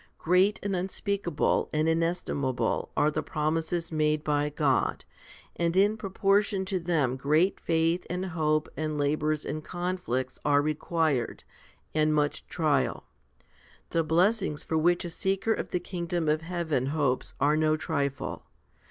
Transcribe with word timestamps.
Great 0.17 0.59
and 0.63 0.75
unspeakable 0.75 1.69
and 1.71 1.87
inesti 1.87 2.35
mable 2.35 2.89
are 2.97 3.11
the 3.11 3.21
promises 3.21 3.91
made 3.91 4.23
by 4.23 4.49
God; 4.49 5.05
and 5.55 5.77
in 5.77 5.95
proportion 5.95 6.65
to 6.65 6.79
them 6.79 7.15
great 7.15 7.59
faith 7.59 8.07
and 8.09 8.25
hope 8.25 8.67
and 8.75 8.97
labours 8.97 9.45
and 9.45 9.63
conflicts 9.63 10.39
are 10.43 10.63
required, 10.63 11.43
and 11.93 12.15
much 12.15 12.47
trial. 12.47 13.03
The 13.91 14.03
blessings 14.03 14.63
for 14.63 14.75
which 14.75 15.05
a 15.05 15.09
seeker 15.11 15.53
of 15.53 15.69
the 15.69 15.79
kingdom 15.79 16.27
of 16.27 16.41
heaven 16.41 16.87
hopes 16.87 17.35
are 17.39 17.55
no 17.55 17.77
trifle. 17.77 18.47